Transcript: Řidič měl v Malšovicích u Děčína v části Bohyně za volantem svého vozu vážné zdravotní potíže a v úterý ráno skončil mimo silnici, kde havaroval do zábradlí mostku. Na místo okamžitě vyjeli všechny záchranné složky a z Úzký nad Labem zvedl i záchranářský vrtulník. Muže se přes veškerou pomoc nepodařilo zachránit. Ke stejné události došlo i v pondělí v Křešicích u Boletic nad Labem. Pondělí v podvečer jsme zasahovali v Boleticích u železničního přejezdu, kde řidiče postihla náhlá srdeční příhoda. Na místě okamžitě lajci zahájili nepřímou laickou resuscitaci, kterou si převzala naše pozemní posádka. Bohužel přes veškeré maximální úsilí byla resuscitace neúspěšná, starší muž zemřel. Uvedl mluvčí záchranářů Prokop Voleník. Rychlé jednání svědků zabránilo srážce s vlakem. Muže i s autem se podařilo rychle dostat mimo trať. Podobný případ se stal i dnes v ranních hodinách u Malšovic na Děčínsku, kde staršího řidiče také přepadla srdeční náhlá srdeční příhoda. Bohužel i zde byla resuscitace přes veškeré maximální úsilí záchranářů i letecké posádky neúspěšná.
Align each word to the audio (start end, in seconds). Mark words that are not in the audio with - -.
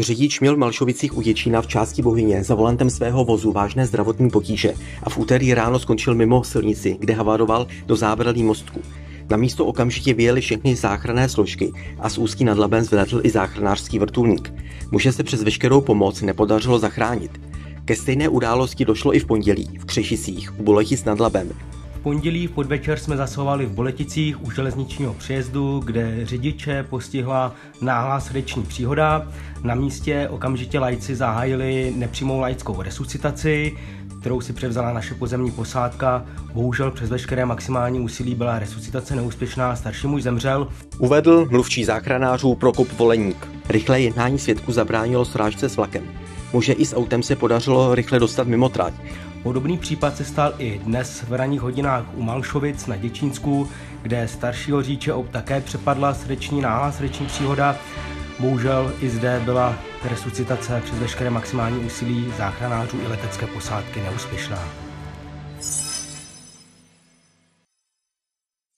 Řidič 0.00 0.40
měl 0.40 0.56
v 0.56 0.58
Malšovicích 0.58 1.16
u 1.16 1.22
Děčína 1.22 1.62
v 1.62 1.66
části 1.66 2.02
Bohyně 2.02 2.44
za 2.44 2.54
volantem 2.54 2.90
svého 2.90 3.24
vozu 3.24 3.52
vážné 3.52 3.86
zdravotní 3.86 4.30
potíže 4.30 4.74
a 5.02 5.10
v 5.10 5.18
úterý 5.18 5.54
ráno 5.54 5.78
skončil 5.78 6.14
mimo 6.14 6.44
silnici, 6.44 6.96
kde 7.00 7.14
havaroval 7.14 7.66
do 7.86 7.96
zábradlí 7.96 8.42
mostku. 8.42 8.80
Na 9.30 9.36
místo 9.36 9.66
okamžitě 9.66 10.14
vyjeli 10.14 10.40
všechny 10.40 10.76
záchranné 10.76 11.28
složky 11.28 11.72
a 11.98 12.08
z 12.08 12.18
Úzký 12.18 12.44
nad 12.44 12.58
Labem 12.58 12.84
zvedl 12.84 13.20
i 13.24 13.30
záchranářský 13.30 13.98
vrtulník. 13.98 14.52
Muže 14.90 15.12
se 15.12 15.22
přes 15.22 15.42
veškerou 15.42 15.80
pomoc 15.80 16.22
nepodařilo 16.22 16.78
zachránit. 16.78 17.40
Ke 17.84 17.96
stejné 17.96 18.28
události 18.28 18.84
došlo 18.84 19.14
i 19.14 19.20
v 19.20 19.26
pondělí 19.26 19.78
v 19.78 19.84
Křešicích 19.84 20.60
u 20.60 20.62
Boletic 20.62 21.04
nad 21.04 21.20
Labem. 21.20 21.52
Pondělí 22.02 22.46
v 22.46 22.50
podvečer 22.50 22.98
jsme 22.98 23.16
zasahovali 23.16 23.66
v 23.66 23.70
Boleticích 23.70 24.44
u 24.44 24.50
železničního 24.50 25.14
přejezdu, 25.14 25.82
kde 25.84 26.26
řidiče 26.26 26.82
postihla 26.82 27.54
náhlá 27.80 28.20
srdeční 28.20 28.62
příhoda. 28.62 29.28
Na 29.62 29.74
místě 29.74 30.28
okamžitě 30.30 30.78
lajci 30.78 31.16
zahájili 31.16 31.92
nepřímou 31.96 32.40
laickou 32.40 32.82
resuscitaci, 32.82 33.76
kterou 34.20 34.40
si 34.40 34.52
převzala 34.52 34.92
naše 34.92 35.14
pozemní 35.14 35.50
posádka. 35.50 36.24
Bohužel 36.54 36.90
přes 36.90 37.10
veškeré 37.10 37.46
maximální 37.46 38.00
úsilí 38.00 38.34
byla 38.34 38.58
resuscitace 38.58 39.16
neúspěšná, 39.16 39.76
starší 39.76 40.06
muž 40.06 40.22
zemřel. 40.22 40.68
Uvedl 40.98 41.46
mluvčí 41.50 41.84
záchranářů 41.84 42.54
Prokop 42.54 42.92
Voleník. 42.92 43.48
Rychlé 43.68 44.00
jednání 44.00 44.38
svědků 44.38 44.72
zabránilo 44.72 45.24
srážce 45.24 45.68
s 45.68 45.76
vlakem. 45.76 46.02
Muže 46.52 46.72
i 46.72 46.86
s 46.86 46.96
autem 46.96 47.22
se 47.22 47.36
podařilo 47.36 47.94
rychle 47.94 48.18
dostat 48.18 48.46
mimo 48.46 48.68
trať. 48.68 48.94
Podobný 49.42 49.78
případ 49.78 50.16
se 50.16 50.24
stal 50.24 50.52
i 50.58 50.80
dnes 50.84 51.24
v 51.28 51.32
ranních 51.32 51.60
hodinách 51.60 52.04
u 52.14 52.22
Malšovic 52.22 52.86
na 52.86 52.96
Děčínsku, 52.96 53.68
kde 54.02 54.28
staršího 54.28 54.82
řidiče 54.82 55.12
také 55.30 55.60
přepadla 55.60 56.14
srdeční 56.14 56.60
náhlá 56.60 56.92
srdeční 56.92 57.26
příhoda. 57.26 57.76
Bohužel 58.38 58.92
i 59.00 59.10
zde 59.10 59.42
byla 59.44 59.78
resuscitace 60.04 60.82
přes 60.84 60.98
veškeré 60.98 61.30
maximální 61.30 61.78
úsilí 61.78 62.32
záchranářů 62.38 63.00
i 63.04 63.08
letecké 63.08 63.46
posádky 63.46 64.00
neúspěšná. 64.00 64.89